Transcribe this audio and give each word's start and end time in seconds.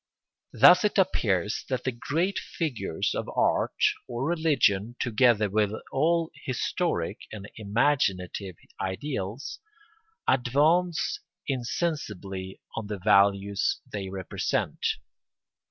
Thus 0.51 0.83
it 0.83 0.97
appears 0.97 1.63
that 1.69 1.83
the 1.83 1.91
great 1.91 2.39
figures 2.39 3.13
of 3.13 3.29
art 3.35 3.75
or 4.07 4.25
religion, 4.25 4.95
together 4.99 5.47
with 5.47 5.73
all 5.91 6.31
historic 6.43 7.19
and 7.31 7.47
imaginative 7.55 8.55
ideals, 8.79 9.59
advance 10.27 11.19
insensibly 11.45 12.59
on 12.75 12.87
the 12.87 12.97
values 12.97 13.79
they 13.91 14.09
represent. 14.09 14.83